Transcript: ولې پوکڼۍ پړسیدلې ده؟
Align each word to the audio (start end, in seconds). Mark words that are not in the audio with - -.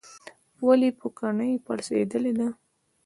ولې 0.65 0.89
پوکڼۍ 0.99 1.51
پړسیدلې 1.65 2.33
ده؟ 2.39 2.47